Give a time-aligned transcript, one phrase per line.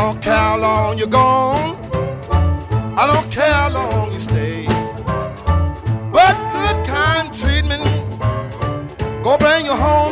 [0.00, 1.76] don't care how long you're gone.
[3.00, 4.64] I don't care how long you stay.
[6.16, 7.84] But good kind treatment
[9.24, 10.07] go bring you home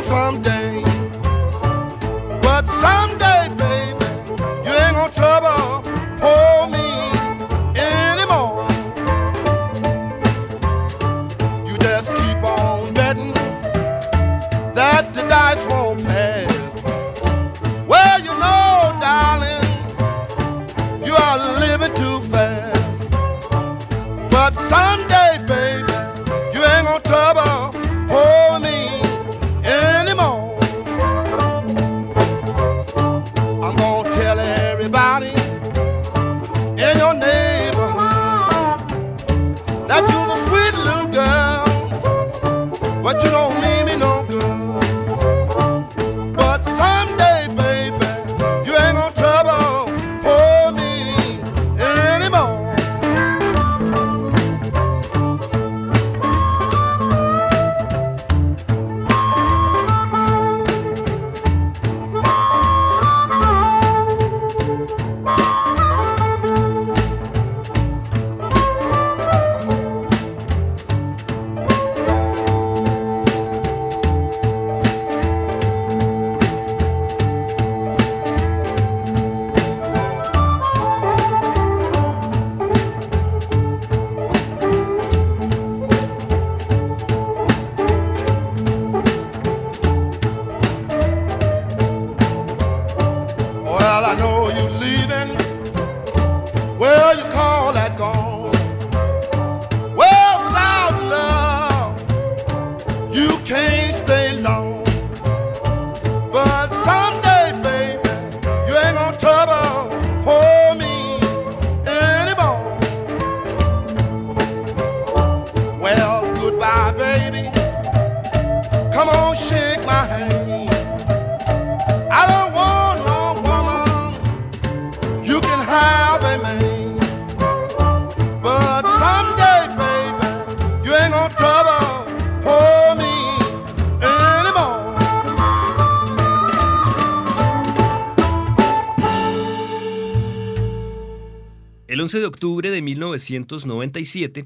[143.29, 144.45] 1997,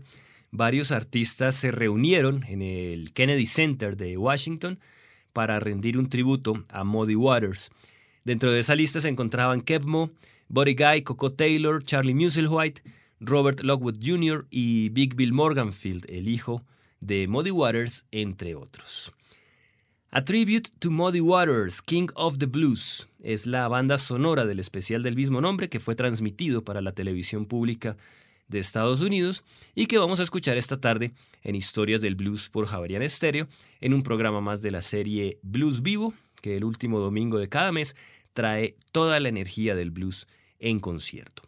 [0.52, 4.80] varios artistas se reunieron en el Kennedy Center de Washington
[5.34, 7.70] para rendir un tributo a Muddy Waters.
[8.24, 10.12] Dentro de esa lista se encontraban Kevmo,
[10.50, 12.82] Buddy Guy, Coco Taylor, Charlie Musselwhite,
[13.20, 14.48] Robert Lockwood Jr.
[14.50, 16.64] y Big Bill Morganfield, el hijo
[17.00, 19.14] de Muddy Waters, entre otros.
[20.12, 25.04] A Tribute to Muddy Waters, King of the Blues, es la banda sonora del especial
[25.04, 27.96] del mismo nombre que fue transmitido para la televisión pública
[28.52, 32.68] de Estados Unidos y que vamos a escuchar esta tarde en Historias del Blues por
[32.68, 33.48] Javerian Estéreo,
[33.80, 37.72] en un programa más de la serie Blues Vivo, que el último domingo de cada
[37.72, 37.96] mes
[38.34, 40.28] trae toda la energía del blues
[40.60, 41.44] en concierto.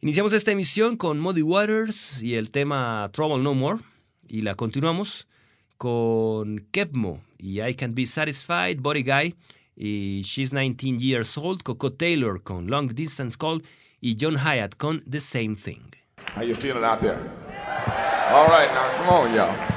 [0.00, 3.80] Iniciamos esta emisión con Muddy Waters y el tema Trouble No More
[4.26, 5.28] y la continuamos
[5.76, 9.34] con Kepmo y I Can Be Satisfied, Body Guy
[9.76, 13.62] y She's 19 Years Old, Coco Taylor con Long Distance Call
[14.00, 16.01] y John Hyatt con The Same Thing.
[16.34, 17.18] How you feeling out there?
[18.30, 19.71] All right, now come on, y'all.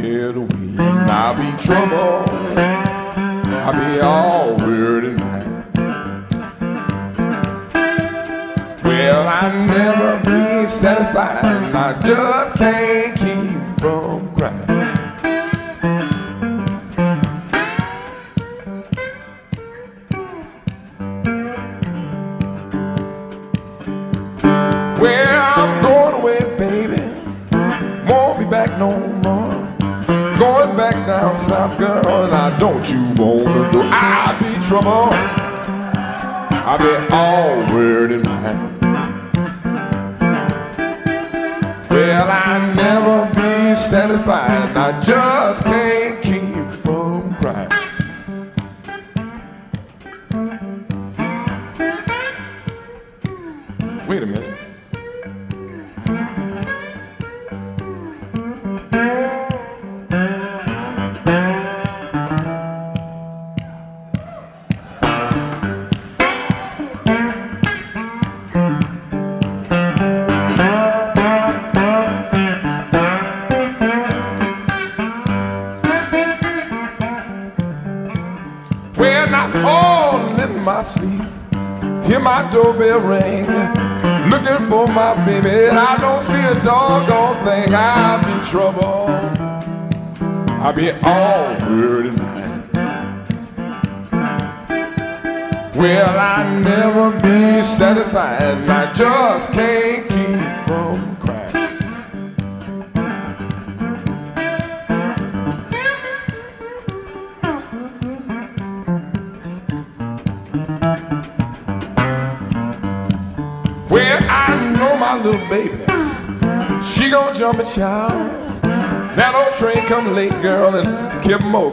[0.00, 0.76] Get away.
[0.78, 2.29] I'll be trouble.
[33.00, 33.80] You wanna go.
[33.82, 35.08] I'll be trouble.
[36.66, 38.80] I'll be all weird in mind.
[41.90, 44.76] Well, I never be satisfied.
[44.76, 46.09] I just can't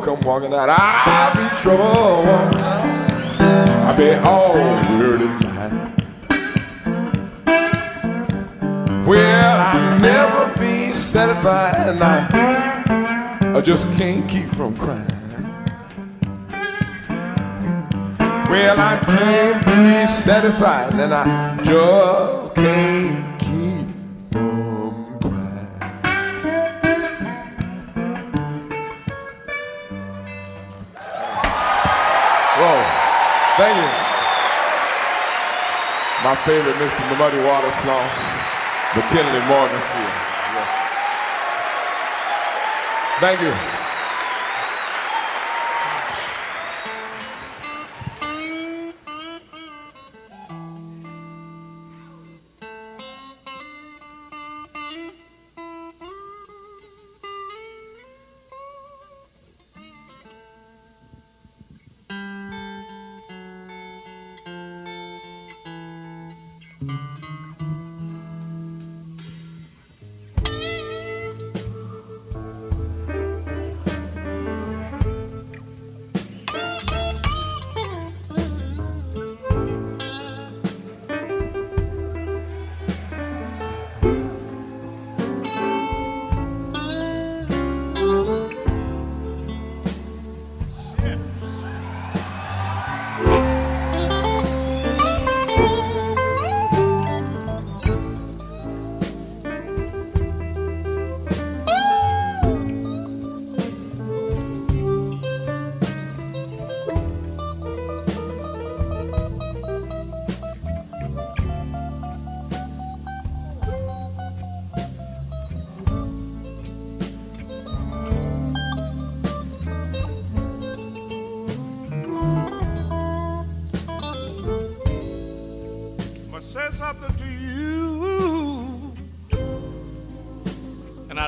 [0.08, 0.70] come walking out.
[0.70, 2.24] I'll be trouble.
[3.84, 4.54] I'll be all
[4.98, 5.94] weird and mad.
[9.06, 15.06] Well, I'll never be satisfied, and I, I just can't keep from crying.
[18.50, 23.27] Well, I can't be satisfied, and I just can't
[36.28, 37.18] My favorite Mr.
[37.18, 38.04] Muddy Water song,
[38.96, 40.12] the Kennedy Morganfield.
[40.52, 40.68] Yes.
[43.22, 43.77] Thank you.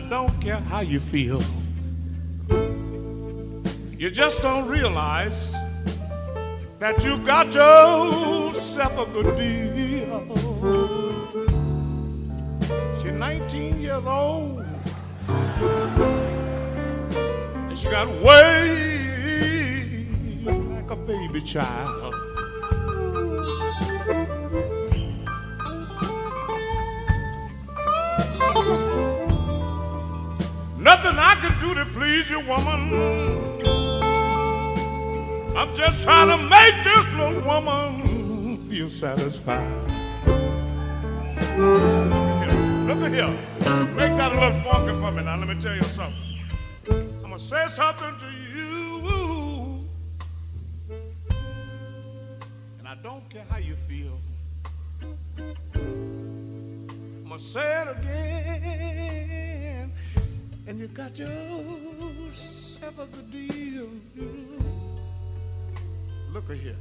[0.10, 1.42] Don't care how you feel.
[3.96, 5.56] You just don't realize
[6.80, 10.26] that you got yourself a good deal.
[13.00, 14.66] She's 19 years old.
[17.68, 20.08] And she got way
[20.46, 22.09] like a baby child.
[31.80, 32.92] To please you, woman.
[35.56, 39.66] I'm just trying to make this little woman feel satisfied.
[42.86, 43.30] Look at here.
[43.96, 45.38] Make that a little funky for me now.
[45.38, 46.42] Let me tell you something.
[46.90, 48.26] I'm going to say something to
[48.58, 49.88] you.
[52.80, 54.20] And I don't care how you feel.
[55.38, 55.56] I'm
[57.26, 59.49] going to say it again.
[60.70, 63.90] And you got yourself a good deal.
[66.32, 66.76] Look here.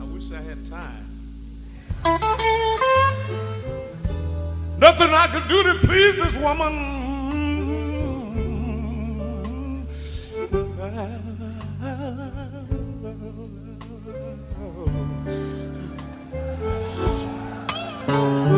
[0.00, 1.06] I wish I had time.
[4.80, 6.98] Nothing I can do to please this woman.
[18.08, 18.57] Why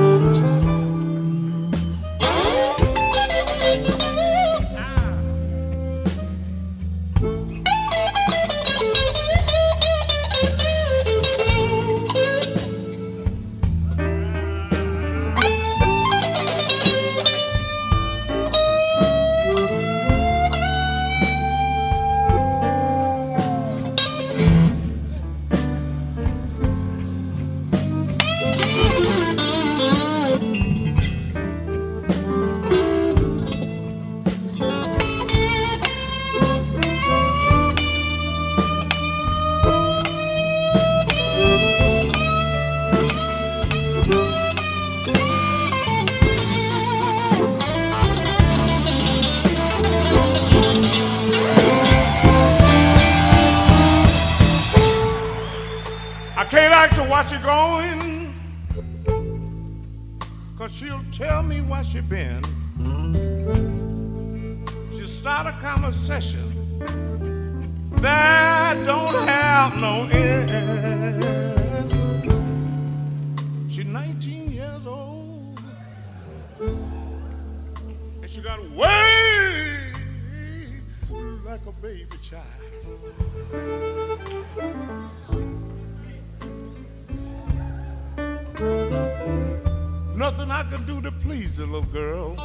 [90.30, 92.36] Nothing I can do to please the little girl.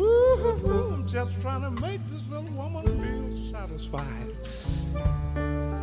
[0.00, 4.34] Ooh, I'm just trying to make this little woman feel satisfied.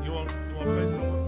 [0.04, 1.21] You want, you want to play something?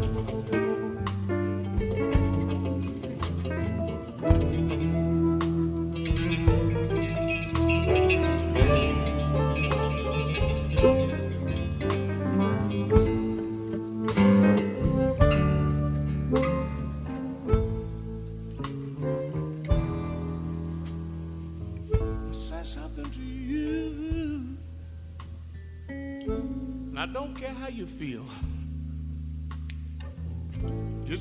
[0.00, 0.73] Música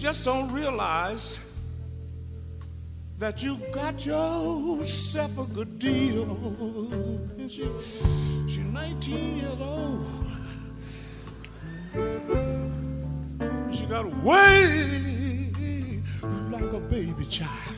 [0.03, 1.39] just don't realize
[3.17, 6.27] that you got yourself a good deal.
[7.47, 7.65] She,
[8.49, 10.05] she's 19 years old.
[13.73, 15.53] She got way
[16.51, 17.72] like a baby child.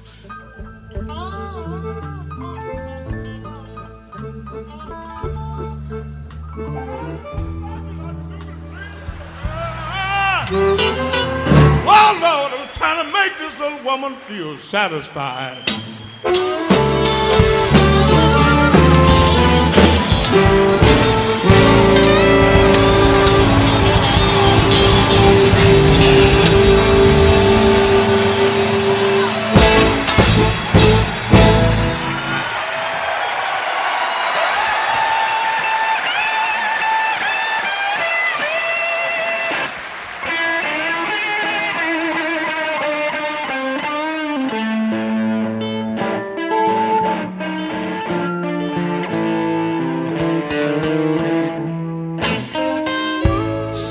[13.86, 15.64] woman feels satisfied.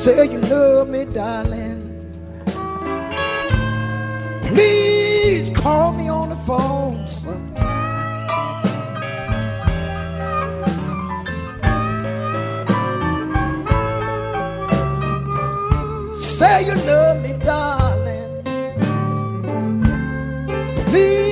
[0.05, 1.81] Say you love me, darling.
[4.43, 7.65] Please call me on the phone sometime.
[16.15, 18.43] Say you love me, darling.
[20.91, 21.24] Please.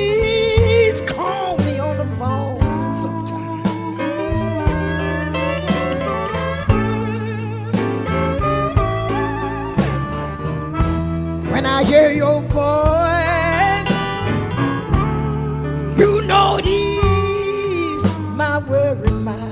[12.14, 13.90] Your voice,
[15.98, 18.04] you know it ease
[18.36, 19.42] my worried mind.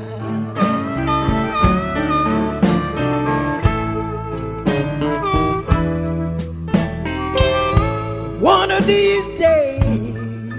[8.40, 10.52] One of these days,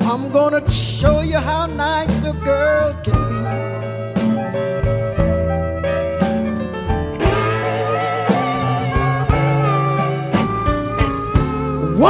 [0.00, 3.27] I'm gonna show you how nice a girl can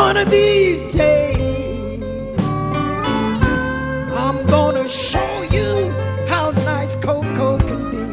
[0.06, 2.00] One of these days,
[4.24, 5.90] I'm gonna show you
[6.28, 8.04] how nice Koko can be.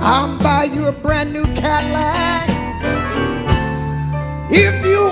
[0.00, 2.48] I'll buy you a brand new Cadillac.
[4.50, 5.02] If you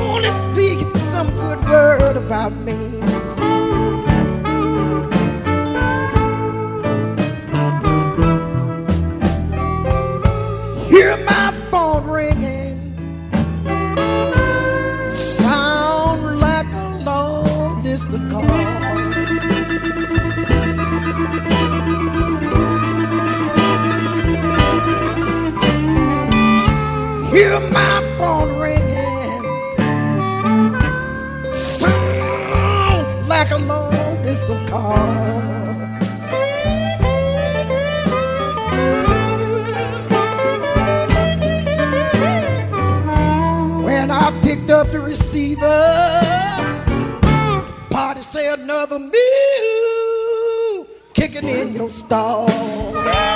[0.00, 0.80] only speak
[1.12, 2.65] some good word about me.
[27.32, 29.42] Hear my phone ringing.
[31.52, 34.96] Sound like a long distance call.
[43.82, 46.55] When I picked up the receiver,
[48.66, 53.35] another meal kicking in your stall.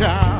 [0.00, 0.39] Child.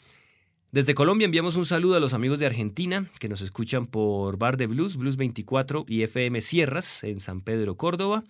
[0.73, 4.57] Desde Colombia enviamos un saludo a los amigos de Argentina que nos escuchan por Bar
[4.57, 8.25] de Blues, Blues 24 y FM Sierras en San Pedro, Córdoba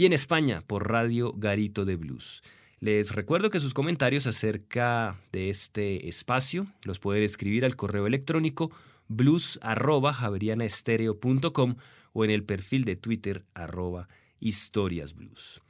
[0.00, 2.42] y en España por Radio Garito de Blues.
[2.78, 8.70] Les recuerdo que sus comentarios acerca de este espacio los pueden escribir al correo electrónico
[9.08, 11.76] blues.javerianaestereo.com
[12.14, 14.08] o en el perfil de Twitter arroba
[14.38, 15.60] historiasblues.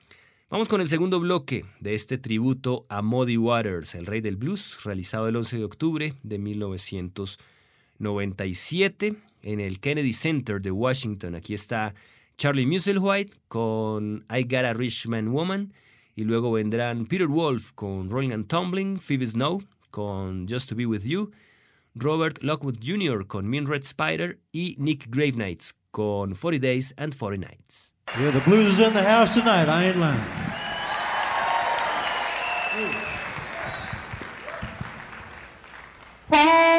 [0.48, 4.84] Vamos con el segundo bloque de este tributo a Muddy Waters, el rey del blues,
[4.84, 11.34] realizado el 11 de octubre de 1997 en el Kennedy Center de Washington.
[11.34, 11.96] Aquí está
[12.40, 15.74] Charlie Musselwhite con I Got a Rich Man Woman.
[16.16, 20.86] Y luego vendrán Peter Wolf con Rolling and Tumbling, Phoebe Snow con Just to Be
[20.86, 21.30] With You,
[21.94, 23.26] Robert Lockwood Jr.
[23.26, 27.92] con Mean Red Spider y Nick Gravenites con 40 Days and 40 Nights.
[28.18, 29.68] Yeah, the blues is in the house tonight.
[29.68, 30.50] I ain't lying.
[36.32, 36.69] a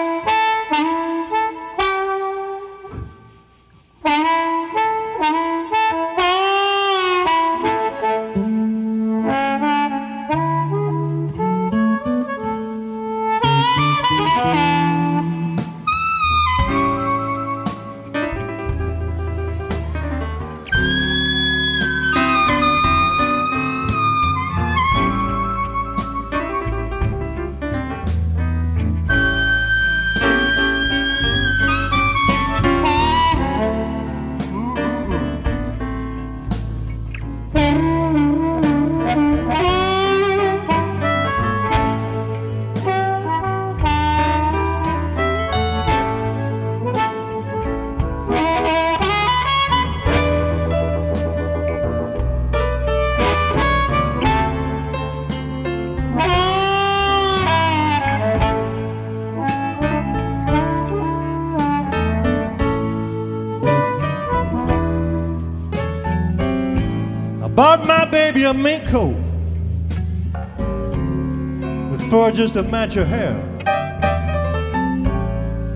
[72.42, 73.36] just to match her hair.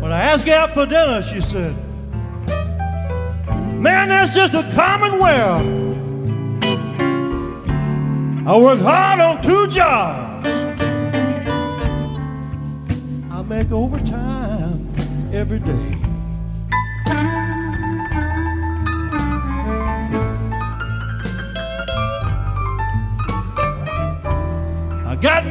[0.02, 1.76] When I asked her out for dinner, she said,
[3.80, 5.62] Man, that's just a common wear.
[8.48, 10.48] I work hard on two jobs.
[13.30, 14.92] I make overtime
[15.32, 15.95] every day.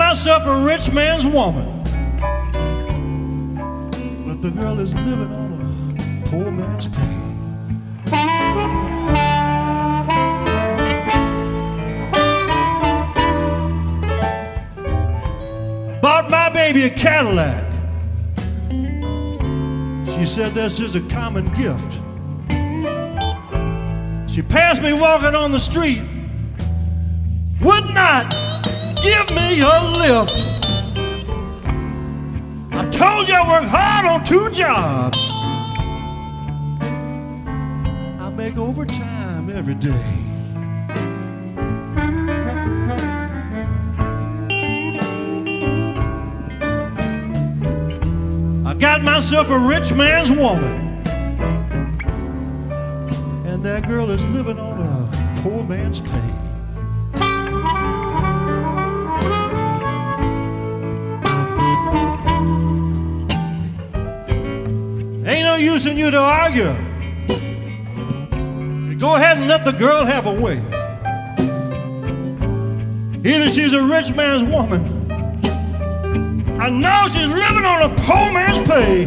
[0.08, 1.82] Myself a rich man's woman.
[4.26, 7.14] But the girl is living on a poor man's pay.
[16.02, 17.64] Bought my baby a Cadillac.
[20.18, 21.92] She said that's just a common gift.
[24.30, 26.02] She passed me walking on the street.
[27.62, 28.43] Would not
[29.04, 30.38] give me a lift.
[32.72, 35.30] I told you I work hard on two jobs.
[38.18, 40.24] I make overtime every day.
[48.66, 51.02] I got myself a rich man's woman.
[53.46, 56.43] And that girl is living on a poor man's pay.
[65.58, 66.74] Using you to argue.
[68.88, 70.58] You Go ahead and let the girl have a way.
[73.24, 74.82] Either she's a rich man's woman,
[76.60, 79.06] I know she's living on a poor man's pay.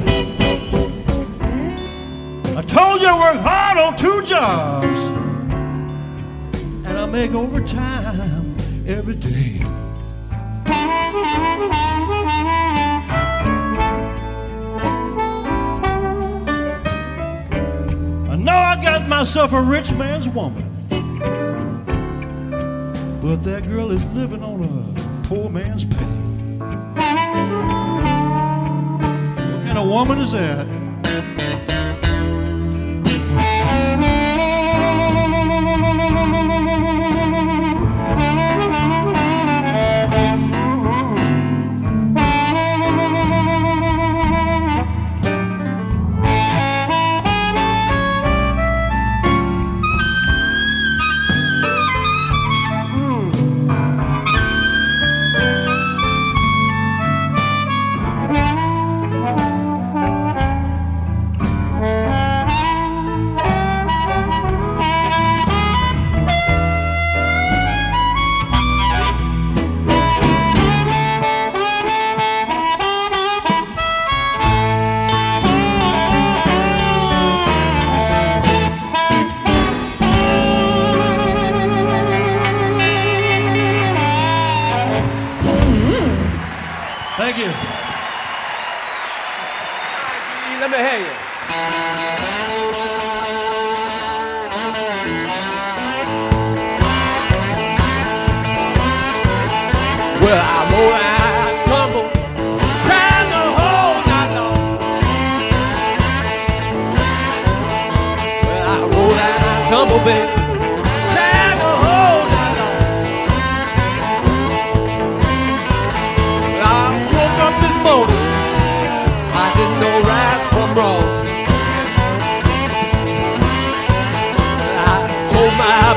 [2.56, 5.00] I told you I work hard on two jobs,
[6.86, 8.56] and I make overtime
[8.88, 9.77] every day.
[18.82, 20.63] Got myself a rich man's woman.
[23.22, 26.06] But that girl is living on a poor man's pay.
[29.54, 30.68] What kind of woman is that?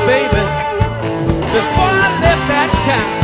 [0.07, 0.45] baby,
[1.53, 3.20] before I left that town.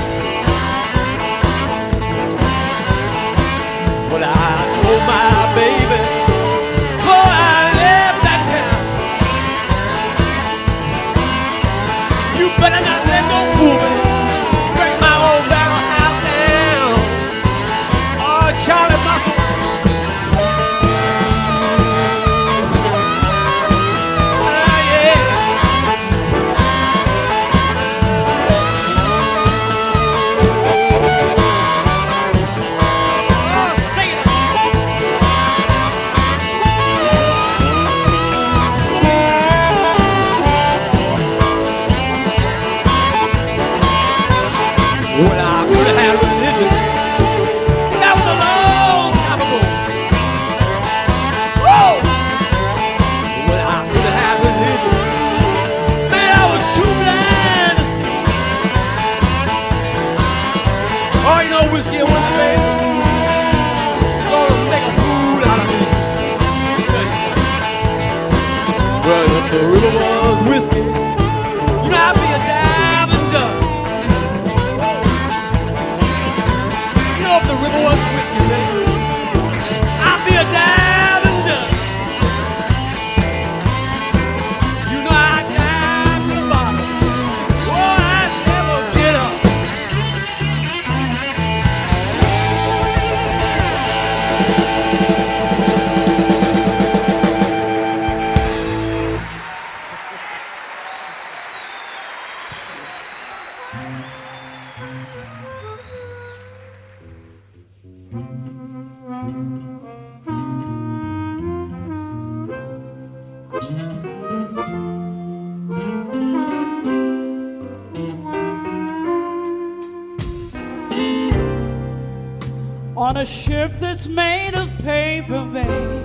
[123.80, 126.04] that's made of paper, babe.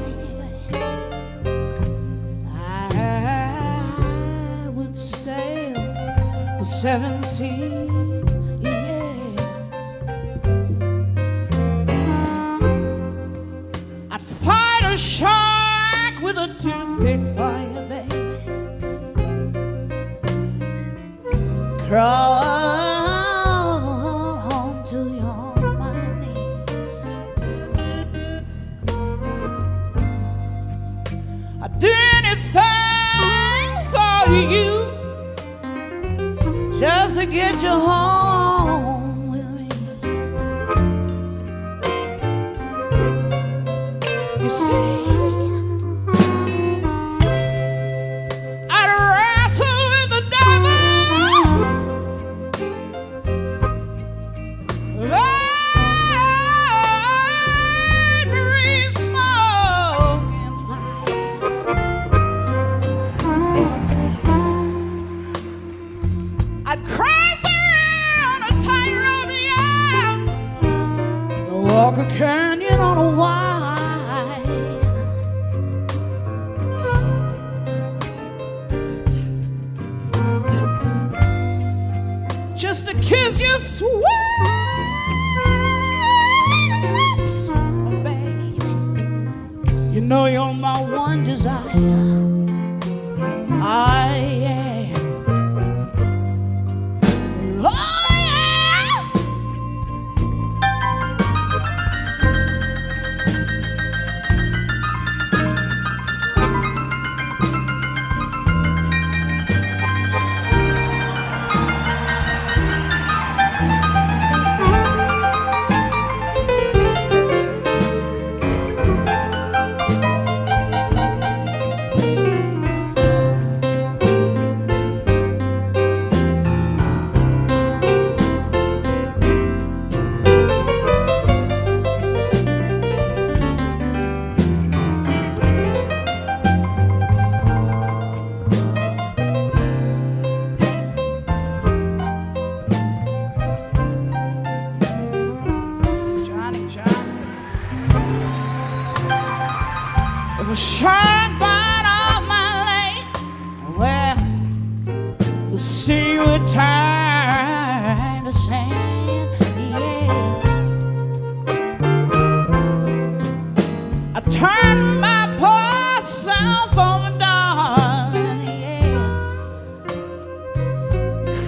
[2.53, 7.80] I would sail the seven seas.
[71.81, 73.40] Walk a canyon on a wire.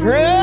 [0.04, 0.43] Great.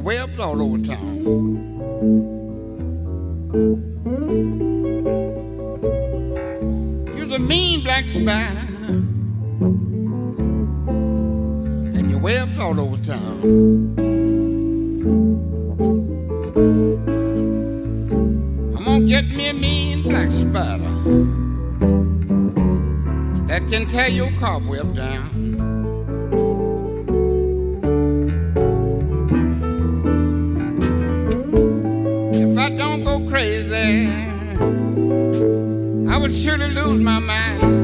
[0.00, 1.24] webs all over town.
[7.16, 8.66] You're the mean black spider,
[11.98, 13.42] and your webs all over town.
[18.76, 20.90] I'm gonna get me a mean black spider
[23.48, 25.39] that can tear your cobweb down.
[36.30, 37.79] would surely lose my mind.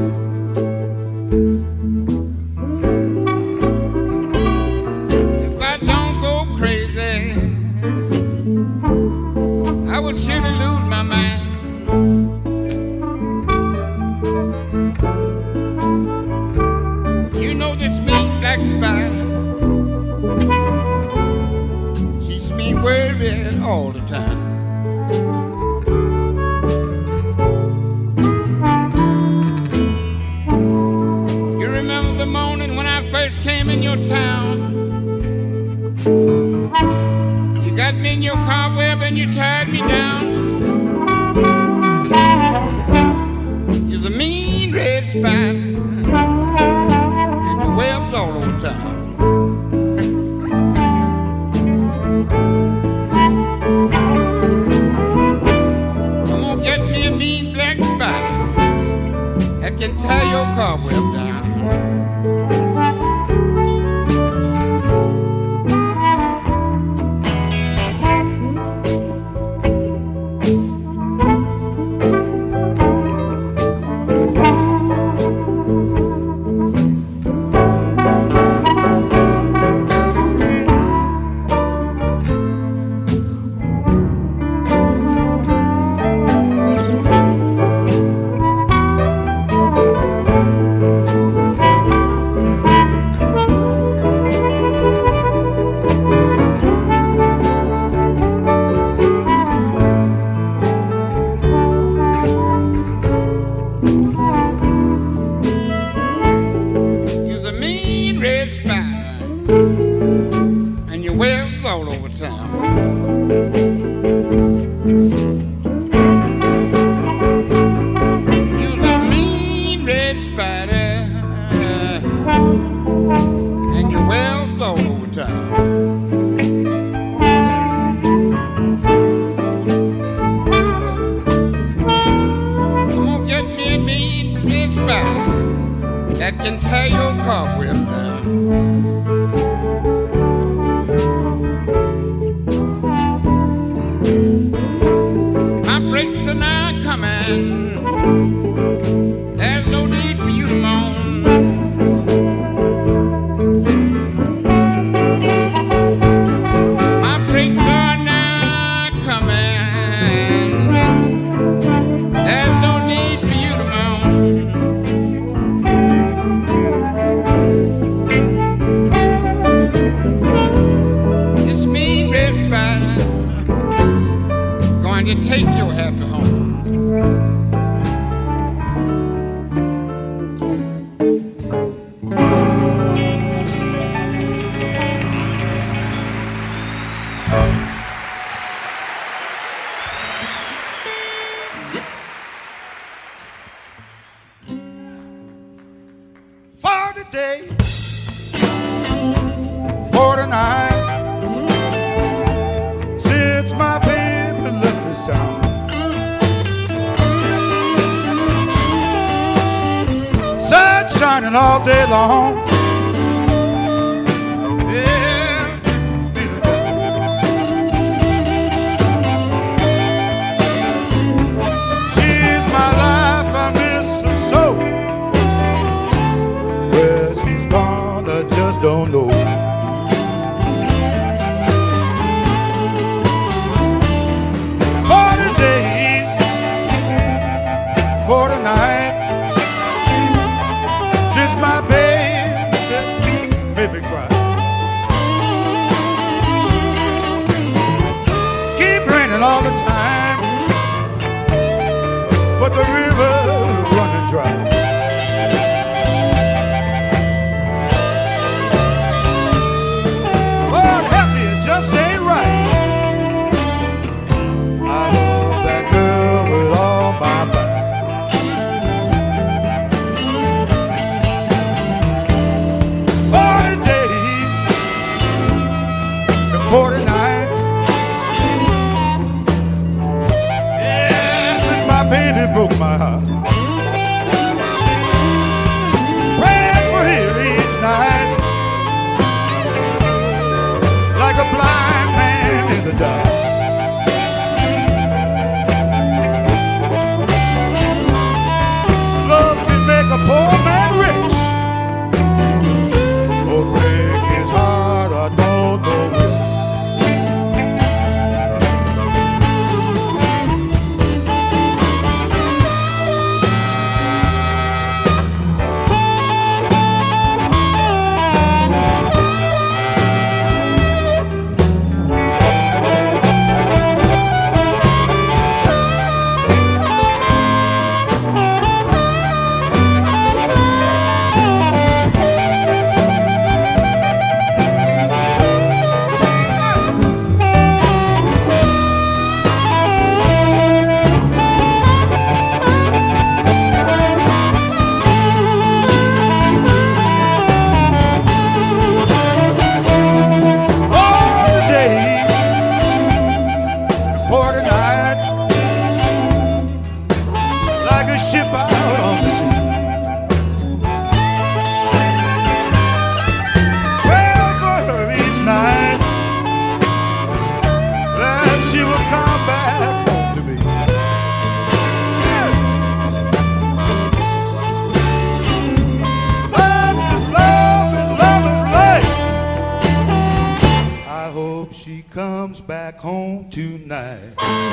[384.17, 384.37] Tonight.
[384.37, 384.46] Muddy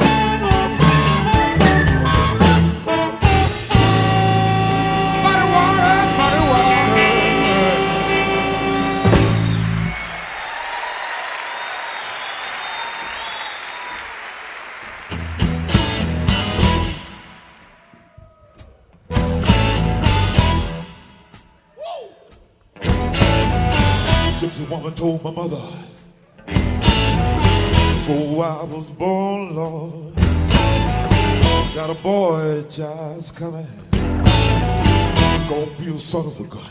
[36.41, 36.64] of a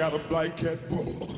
[0.00, 1.28] got a black cat bull.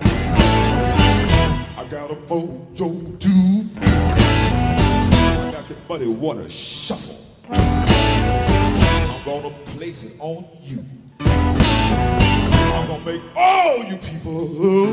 [0.00, 3.68] I got a mojo too.
[3.76, 7.24] I got the muddy water shuffle.
[7.48, 10.84] I'm gonna place it on you.
[11.20, 14.92] I'm gonna make all you people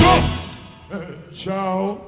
[0.00, 0.24] jump
[0.90, 2.00] and shout.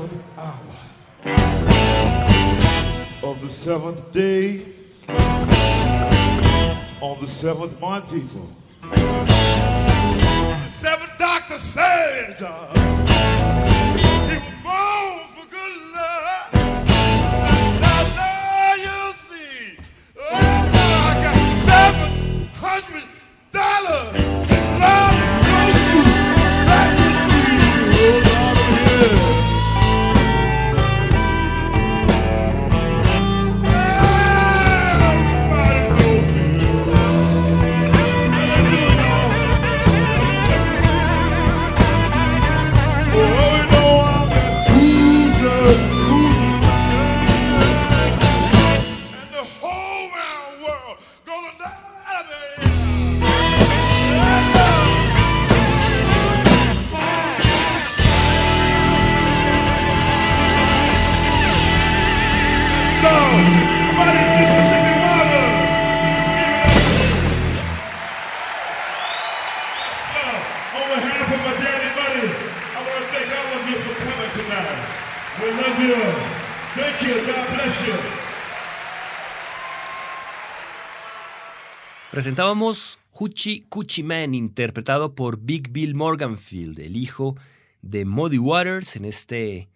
[0.00, 1.32] Seventh hour
[3.22, 4.64] of the seventh day,
[7.00, 8.48] on the seventh month, people.
[8.82, 12.36] The seventh doctor said,
[82.20, 87.34] Presentábamos Hoochie Coochie Man, interpretado por Big Bill Morganfield, el hijo
[87.80, 89.70] de Muddy Waters, en este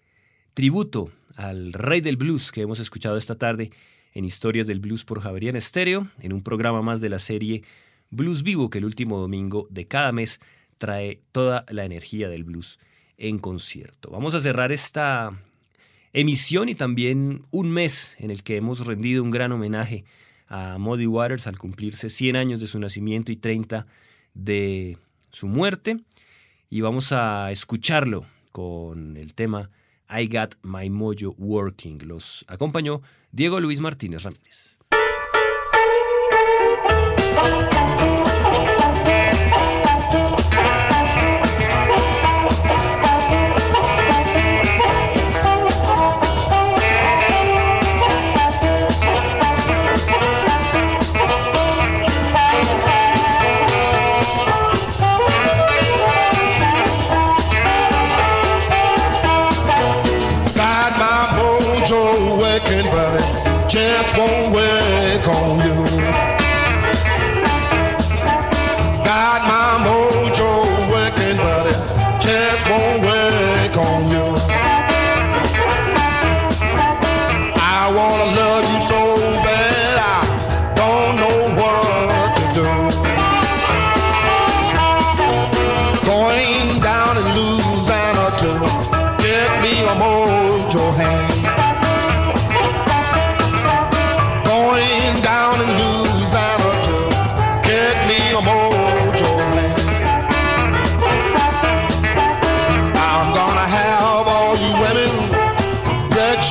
[0.52, 3.70] tributo al rey del blues que hemos escuchado esta tarde
[4.12, 7.62] en Historias del Blues por Javerian Estéreo, en un programa más de la serie
[8.10, 10.38] Blues Vivo que el último domingo de cada mes
[10.76, 12.78] trae toda la energía del blues
[13.16, 14.10] en concierto.
[14.10, 15.32] Vamos a cerrar esta
[16.12, 20.04] emisión y también un mes en el que hemos rendido un gran homenaje
[20.48, 23.86] a Muddy Waters al cumplirse 100 años de su nacimiento y 30
[24.34, 24.98] de
[25.30, 26.00] su muerte.
[26.70, 29.70] Y vamos a escucharlo con el tema
[30.08, 32.06] I Got My Mojo Working.
[32.06, 34.78] Los acompañó Diego Luis Martínez Ramírez.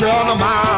[0.01, 0.72] reflection of.